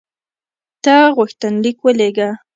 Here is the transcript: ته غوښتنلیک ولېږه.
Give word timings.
ته 0.83 0.95
غوښتنلیک 1.17 1.77
ولېږه. 1.83 2.29